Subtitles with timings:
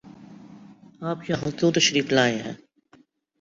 [1.01, 2.53] آپ یہاں کیوں تشریف لائے ہیں؟